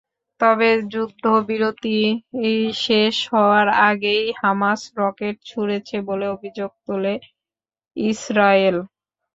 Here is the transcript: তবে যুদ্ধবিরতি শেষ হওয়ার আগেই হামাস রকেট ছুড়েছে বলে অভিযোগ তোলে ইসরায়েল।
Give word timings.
তবে 0.41 0.69
যুদ্ধবিরতি 0.91 1.97
শেষ 2.81 3.15
হওয়ার 3.31 3.67
আগেই 3.87 4.23
হামাস 4.41 4.81
রকেট 4.97 5.35
ছুড়েছে 5.45 5.95
বলে 6.09 6.25
অভিযোগ 6.35 6.71
তোলে 6.85 7.13
ইসরায়েল। 7.97 8.77